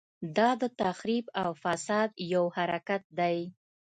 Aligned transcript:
دا 0.37 0.49
د 0.61 0.63
تخریب 0.81 1.25
او 1.41 1.49
فساد 1.63 2.09
یو 2.33 2.43
حرکت 2.57 3.03
دی. 3.19 3.37